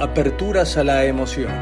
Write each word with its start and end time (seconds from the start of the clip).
Aperturas 0.00 0.78
a 0.78 0.82
la 0.82 1.04
emoción. 1.04 1.52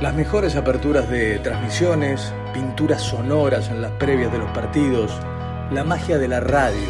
Las 0.00 0.14
mejores 0.14 0.54
aperturas 0.54 1.10
de 1.10 1.40
transmisiones, 1.40 2.32
pinturas 2.54 3.02
sonoras 3.02 3.68
en 3.68 3.82
las 3.82 3.90
previas 3.98 4.30
de 4.30 4.38
los 4.38 4.48
partidos, 4.52 5.10
la 5.72 5.82
magia 5.82 6.18
de 6.18 6.28
la 6.28 6.38
radio 6.38 6.88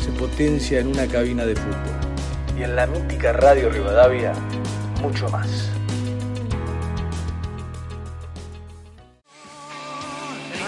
se 0.00 0.10
potencia 0.10 0.80
en 0.80 0.88
una 0.88 1.06
cabina 1.06 1.46
de 1.46 1.54
fútbol. 1.54 2.58
Y 2.58 2.64
en 2.64 2.74
la 2.74 2.88
mítica 2.88 3.32
Radio 3.32 3.70
Rivadavia, 3.70 4.32
mucho 5.00 5.28
más. 5.28 5.70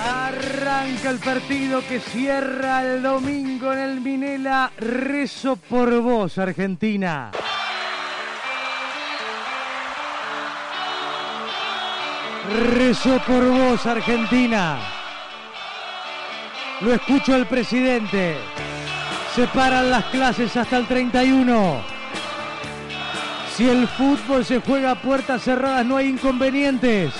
Arranca 0.01 1.11
el 1.11 1.19
partido 1.19 1.83
que 1.89 1.99
cierra 1.99 2.85
el 2.85 3.03
domingo 3.03 3.73
en 3.73 3.79
el 3.81 4.01
Minela. 4.01 4.71
Rezo 4.79 5.57
por 5.57 6.01
vos, 6.01 6.39
Argentina. 6.39 7.33
Rezo 12.51 13.21
por 13.21 13.49
vos, 13.49 13.87
Argentina. 13.87 14.79
Lo 16.81 16.93
escucho 16.93 17.33
al 17.33 17.47
presidente. 17.47 18.39
Se 19.37 19.47
paran 19.47 19.89
las 19.89 20.07
clases 20.07 20.57
hasta 20.57 20.77
el 20.77 20.87
31. 20.87 21.81
Si 23.55 23.69
el 23.69 23.87
fútbol 23.87 24.45
se 24.45 24.61
juega 24.61 24.93
a 24.93 25.01
puertas 25.01 25.43
cerradas 25.43 25.87
no 25.87 25.97
hay 25.97 26.09
inconvenientes. 26.09 27.15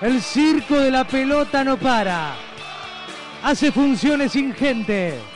El 0.00 0.22
circo 0.22 0.78
de 0.78 0.90
la 0.90 1.04
pelota 1.04 1.62
no 1.64 1.76
para. 1.76 2.36
Hace 3.42 3.70
funciones 3.70 4.36
ingentes. 4.36 5.33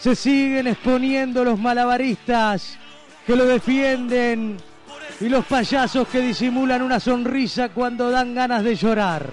Se 0.00 0.14
siguen 0.14 0.68
exponiendo 0.68 1.44
los 1.44 1.58
malabaristas 1.58 2.78
que 3.26 3.34
lo 3.34 3.44
defienden 3.44 4.56
y 5.20 5.28
los 5.28 5.44
payasos 5.44 6.06
que 6.08 6.20
disimulan 6.20 6.82
una 6.82 7.00
sonrisa 7.00 7.70
cuando 7.70 8.10
dan 8.10 8.34
ganas 8.34 8.62
de 8.62 8.76
llorar. 8.76 9.28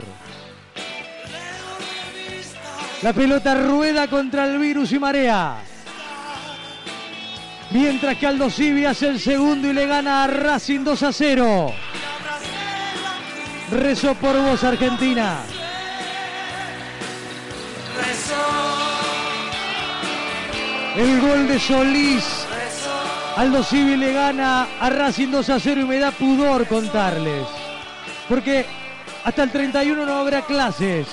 La 3.03 3.13
pelota 3.13 3.53
rueda 3.53 4.07
contra 4.07 4.45
el 4.45 4.57
virus 4.57 4.91
y 4.91 4.99
marea. 4.99 5.57
Mientras 7.71 8.17
que 8.17 8.25
Aldo 8.25 8.49
Civi 8.49 8.85
hace 8.85 9.09
el 9.09 9.19
segundo 9.19 9.69
y 9.69 9.73
le 9.73 9.85
gana 9.85 10.23
a 10.23 10.27
Racing 10.27 10.83
2 10.83 11.03
a 11.03 11.11
0. 11.11 11.73
Rezo 13.71 14.15
por 14.15 14.35
vos, 14.41 14.63
Argentina. 14.63 15.37
El 20.97 21.19
gol 21.19 21.47
de 21.47 21.59
Solís. 21.59 22.45
Aldo 23.35 23.63
Civi 23.63 23.97
le 23.97 24.13
gana 24.13 24.65
a 24.79 24.89
Racing 24.89 25.27
2 25.27 25.49
a 25.49 25.59
0 25.59 25.81
y 25.81 25.83
me 25.83 25.99
da 25.99 26.11
pudor 26.11 26.65
contarles. 26.67 27.45
Porque 28.29 28.65
hasta 29.25 29.43
el 29.43 29.51
31 29.51 30.05
no 30.05 30.13
habrá 30.13 30.43
clases. 30.43 31.07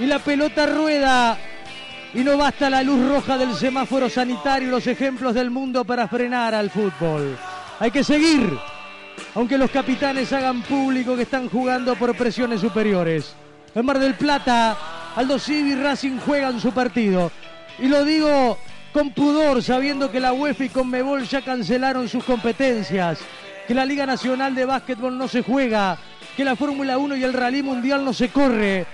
Y 0.00 0.06
la 0.06 0.18
pelota 0.18 0.66
rueda 0.66 1.38
y 2.14 2.24
no 2.24 2.36
basta 2.36 2.68
la 2.68 2.82
luz 2.82 3.08
roja 3.08 3.38
del 3.38 3.54
semáforo 3.54 4.10
sanitario 4.10 4.68
y 4.68 4.70
los 4.72 4.86
ejemplos 4.88 5.34
del 5.34 5.50
mundo 5.50 5.84
para 5.84 6.08
frenar 6.08 6.52
al 6.56 6.70
fútbol. 6.70 7.38
Hay 7.78 7.92
que 7.92 8.02
seguir, 8.02 8.58
aunque 9.36 9.56
los 9.56 9.70
capitanes 9.70 10.32
hagan 10.32 10.62
público 10.62 11.14
que 11.14 11.22
están 11.22 11.48
jugando 11.48 11.94
por 11.94 12.16
presiones 12.16 12.60
superiores. 12.60 13.36
En 13.72 13.86
Mar 13.86 14.00
del 14.00 14.14
Plata, 14.14 14.76
Aldo 15.14 15.38
Civi 15.38 15.72
y 15.72 15.76
Racing 15.76 16.18
juegan 16.18 16.58
su 16.60 16.72
partido. 16.72 17.30
Y 17.78 17.86
lo 17.86 18.04
digo 18.04 18.58
con 18.96 19.10
pudor, 19.10 19.62
sabiendo 19.62 20.10
que 20.10 20.20
la 20.20 20.32
UEFA 20.32 20.64
y 20.64 20.68
Conmebol 20.70 21.28
ya 21.28 21.42
cancelaron 21.42 22.08
sus 22.08 22.24
competencias, 22.24 23.18
que 23.68 23.74
la 23.74 23.84
Liga 23.84 24.06
Nacional 24.06 24.54
de 24.54 24.64
Básquetbol 24.64 25.18
no 25.18 25.28
se 25.28 25.42
juega, 25.42 25.98
que 26.34 26.46
la 26.46 26.56
Fórmula 26.56 26.96
1 26.96 27.14
y 27.16 27.22
el 27.22 27.34
Rally 27.34 27.62
Mundial 27.62 28.02
no 28.06 28.14
se 28.14 28.30
corre. 28.30 28.86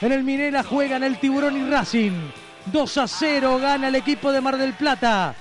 En 0.00 0.12
el 0.12 0.24
Minera 0.24 0.62
juegan 0.62 1.02
el 1.02 1.18
Tiburón 1.18 1.58
y 1.58 1.70
Racing. 1.70 2.30
2 2.72 2.96
a 2.96 3.06
0 3.06 3.58
gana 3.58 3.88
el 3.88 3.96
equipo 3.96 4.32
de 4.32 4.40
Mar 4.40 4.56
del 4.56 4.72
Plata. 4.72 5.34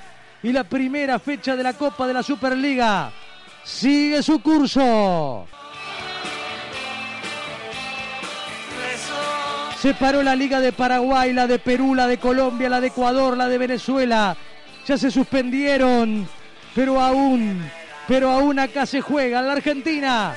Y 0.43 0.51
la 0.51 0.65
primera 0.65 1.17
fecha 1.19 1.55
de 1.55 1.63
la 1.63 1.71
Copa 1.71 2.05
de 2.05 2.15
la 2.15 2.21
Superliga 2.21 3.13
sigue 3.63 4.21
su 4.21 4.41
curso. 4.41 5.47
Se 9.81 9.93
paró 9.93 10.21
la 10.21 10.35
Liga 10.35 10.59
de 10.59 10.73
Paraguay, 10.73 11.31
la 11.31 11.47
de 11.47 11.57
Perú, 11.57 11.95
la 11.95 12.05
de 12.05 12.17
Colombia, 12.17 12.67
la 12.67 12.81
de 12.81 12.87
Ecuador, 12.87 13.37
la 13.37 13.47
de 13.47 13.57
Venezuela. 13.57 14.35
Ya 14.85 14.97
se 14.97 15.09
suspendieron, 15.09 16.27
pero 16.75 16.99
aún, 16.99 17.63
pero 18.05 18.29
aún 18.29 18.59
acá 18.59 18.85
se 18.85 18.99
juega 18.99 19.41
la 19.41 19.53
Argentina. 19.53 20.35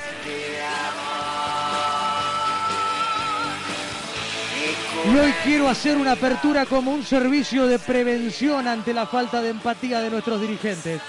Y 5.05 5.17
hoy 5.17 5.33
quiero 5.43 5.67
hacer 5.67 5.97
una 5.97 6.13
apertura 6.13 6.65
como 6.65 6.93
un 6.93 7.03
servicio 7.03 7.67
de 7.67 7.79
prevención 7.79 8.65
ante 8.65 8.93
la 8.93 9.05
falta 9.07 9.41
de 9.41 9.49
empatía 9.49 9.99
de 9.99 10.09
nuestros 10.09 10.39
dirigentes. 10.39 11.01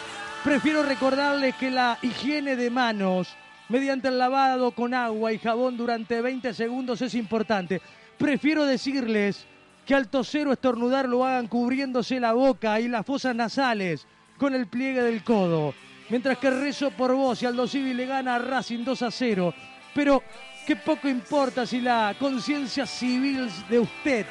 Prefiero 0.43 0.83
recordarles 0.83 1.55
que 1.55 1.71
la 1.71 1.99
higiene 2.03 2.56
de 2.56 2.69
manos 2.69 3.37
mediante 3.69 4.09
el 4.09 4.19
lavado 4.19 4.72
con 4.72 4.93
agua 4.93 5.33
y 5.33 5.39
jabón 5.39 5.77
durante 5.77 6.21
20 6.21 6.53
segundos 6.53 7.01
es 7.01 7.15
importante. 7.15 7.81
Prefiero 8.19 8.64
decirles 8.64 9.47
que 9.86 9.94
al 9.94 10.08
toser 10.08 10.48
o 10.48 10.52
estornudar 10.52 11.08
lo 11.08 11.25
hagan 11.25 11.47
cubriéndose 11.47 12.20
la 12.20 12.32
boca 12.32 12.80
y 12.80 12.88
las 12.88 13.04
fosas 13.04 13.34
nasales 13.34 14.06
con 14.38 14.54
el 14.54 14.66
pliegue 14.66 15.02
del 15.02 15.22
codo. 15.22 15.75
Mientras 16.10 16.38
que 16.38 16.50
rezo 16.50 16.91
por 16.91 17.14
vos 17.14 17.42
y 17.42 17.47
Aldo 17.47 17.66
Civi 17.66 17.94
le 17.94 18.06
gana 18.06 18.36
a 18.36 18.38
Racing 18.38 18.84
2 18.84 19.03
a 19.03 19.10
0. 19.10 19.54
Pero 19.94 20.22
qué 20.66 20.76
poco 20.76 21.08
importa 21.08 21.66
si 21.66 21.80
la 21.80 22.14
conciencia 22.19 22.86
civil 22.86 23.48
de 23.69 23.78
usted 23.78 24.26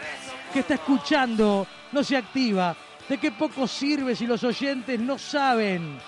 que 0.52 0.60
está 0.60 0.76
escuchando 0.76 1.68
no 1.92 2.04
se 2.04 2.18
activa. 2.18 2.76
De 3.08 3.18
qué 3.18 3.32
poco 3.32 3.68
sirve 3.68 4.16
si 4.16 4.26
los 4.26 4.44
oyentes 4.44 5.00
no 5.00 5.18
saben 5.18 6.00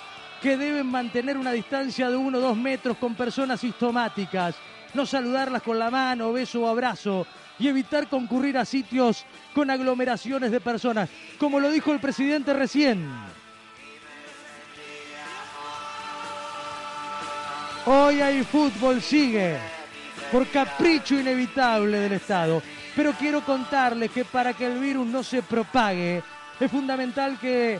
que 0.41 0.57
deben 0.57 0.87
mantener 0.87 1.37
una 1.37 1.51
distancia 1.51 2.09
de 2.09 2.15
uno 2.15 2.37
o 2.37 2.41
dos 2.41 2.57
metros 2.57 2.97
con 2.97 3.15
personas 3.15 3.59
sintomáticas, 3.59 4.55
no 4.95 5.05
saludarlas 5.05 5.61
con 5.61 5.77
la 5.77 5.91
mano, 5.91 6.33
beso 6.33 6.61
o 6.61 6.67
abrazo 6.67 7.27
y 7.59 7.67
evitar 7.67 8.07
concurrir 8.07 8.57
a 8.57 8.65
sitios 8.65 9.25
con 9.53 9.69
aglomeraciones 9.69 10.51
de 10.51 10.59
personas, 10.59 11.09
como 11.37 11.59
lo 11.59 11.69
dijo 11.69 11.91
el 11.91 11.99
presidente 11.99 12.53
recién. 12.53 13.07
Hoy 17.85 18.19
hay 18.19 18.43
fútbol, 18.43 18.99
sigue, 19.01 19.57
por 20.31 20.47
capricho 20.47 21.19
inevitable 21.19 21.99
del 21.99 22.13
Estado. 22.13 22.61
Pero 22.95 23.11
quiero 23.11 23.41
contarles 23.41 24.09
que 24.11 24.25
para 24.25 24.53
que 24.53 24.65
el 24.65 24.79
virus 24.79 25.05
no 25.05 25.21
se 25.21 25.43
propague, 25.43 26.23
es 26.59 26.71
fundamental 26.71 27.37
que 27.37 27.79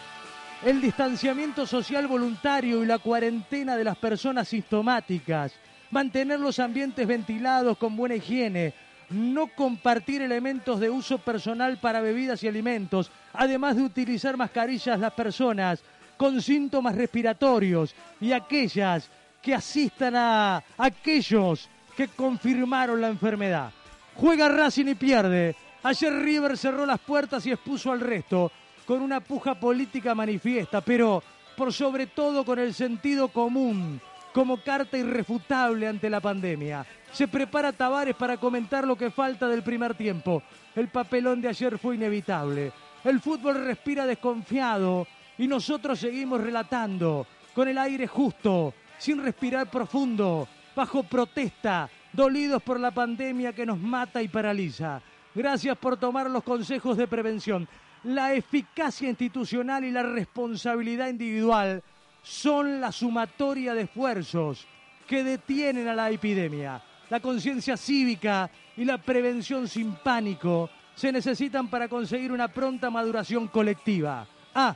el 0.64 0.82
distanciamiento 0.82 1.66
social 1.66 2.06
voluntario 2.08 2.84
y 2.84 2.86
la 2.86 3.00
cuarentena 3.00 3.78
de 3.78 3.84
las 3.84 3.98
personas 3.98 4.48
sintomáticas, 4.48 5.54
mantener 5.92 6.40
los 6.40 6.60
ambientes 6.60 7.06
ventilados 7.08 7.78
con 7.78 7.96
buena 7.96 8.16
higiene, 8.16 8.74
no 9.10 9.48
compartir 9.48 10.22
elementos 10.22 10.80
de 10.80 10.90
uso 10.90 11.18
personal 11.18 11.78
para 11.78 12.02
bebidas 12.02 12.44
y 12.44 12.48
alimentos, 12.48 13.12
además 13.34 13.76
de 13.76 13.84
utilizar 13.84 14.38
mascarillas 14.38 15.00
las 15.00 15.14
personas 15.14 15.84
con 16.18 16.42
síntomas 16.42 16.96
respiratorios 16.96 17.94
y 18.20 18.32
aquellas 18.32 19.10
que 19.42 19.54
asistan 19.54 20.16
a 20.16 20.64
aquellos 20.78 21.70
que 21.96 22.08
confirmaron 22.08 23.00
la 23.00 23.10
enfermedad. 23.10 23.72
Juega 24.16 24.50
Racing 24.50 24.88
y 24.88 24.96
pierde. 24.96 25.56
Ayer 25.84 26.14
River 26.14 26.58
cerró 26.58 26.86
las 26.86 27.00
puertas 27.00 27.46
y 27.46 27.52
expuso 27.52 27.92
al 27.92 28.00
resto 28.00 28.52
con 28.86 29.02
una 29.02 29.20
puja 29.20 29.56
política 29.56 30.16
manifiesta, 30.16 30.82
pero 30.82 31.22
por 31.56 31.72
sobre 31.72 32.08
todo 32.08 32.44
con 32.44 32.60
el 32.60 32.74
sentido 32.74 33.28
común 33.28 34.02
como 34.36 34.58
carta 34.58 34.98
irrefutable 34.98 35.88
ante 35.88 36.10
la 36.10 36.20
pandemia. 36.20 36.86
Se 37.14 37.26
prepara 37.26 37.72
Tavares 37.72 38.18
para 38.18 38.36
comentar 38.36 38.86
lo 38.86 38.98
que 38.98 39.10
falta 39.10 39.48
del 39.48 39.64
primer 39.64 39.96
tiempo. 39.96 40.44
El 40.76 40.90
papelón 40.90 41.40
de 41.40 41.48
ayer 41.48 41.78
fue 41.78 41.96
inevitable. 41.96 42.74
El 43.06 43.22
fútbol 43.22 43.64
respira 43.64 44.06
desconfiado 44.06 45.08
y 45.38 45.48
nosotros 45.48 46.00
seguimos 46.00 46.42
relatando 46.42 47.26
con 47.54 47.70
el 47.70 47.78
aire 47.78 48.08
justo, 48.08 48.74
sin 48.98 49.24
respirar 49.24 49.72
profundo, 49.72 50.50
bajo 50.76 51.04
protesta, 51.04 51.90
dolidos 52.12 52.62
por 52.62 52.78
la 52.78 52.92
pandemia 52.92 53.54
que 53.54 53.66
nos 53.66 53.80
mata 53.80 54.22
y 54.22 54.28
paraliza. 54.28 55.02
Gracias 55.34 55.78
por 55.78 55.96
tomar 55.96 56.30
los 56.30 56.44
consejos 56.44 56.98
de 56.98 57.08
prevención. 57.08 57.70
La 58.04 58.34
eficacia 58.34 59.08
institucional 59.08 59.86
y 59.86 59.92
la 59.92 60.04
responsabilidad 60.04 61.08
individual 61.08 61.82
son 62.26 62.82
la 62.82 62.92
sumatoria 62.92 63.76
de 63.76 63.84
esfuerzos 63.84 64.66
que 65.08 65.24
detienen 65.24 65.88
a 65.88 65.94
la 65.94 66.10
epidemia. 66.10 66.82
La 67.10 67.20
conciencia 67.20 67.78
cívica 67.78 68.50
y 68.76 68.84
la 68.84 68.98
prevención 68.98 69.68
sin 69.68 69.94
pánico 69.94 70.70
se 70.96 71.12
necesitan 71.12 71.68
para 71.68 71.88
conseguir 71.88 72.32
una 72.32 72.48
pronta 72.48 72.90
maduración 72.90 73.48
colectiva. 73.48 74.28
Ah, 74.56 74.76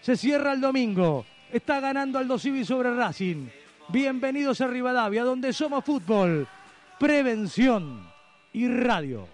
se 0.00 0.16
cierra 0.16 0.54
el 0.54 0.62
domingo. 0.62 1.26
Está 1.52 1.78
ganando 1.80 2.18
Aldo 2.18 2.38
Civi 2.38 2.64
sobre 2.64 2.94
Racing. 2.94 3.48
Bienvenidos 3.88 4.60
a 4.62 4.66
Rivadavia, 4.66 5.24
donde 5.24 5.52
somos 5.52 5.84
fútbol, 5.84 6.48
prevención 6.98 8.08
y 8.52 8.66
radio. 8.68 9.28